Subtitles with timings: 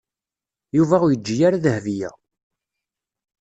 [0.77, 2.11] Yuba ur yeǧǧi ara Dahbiya.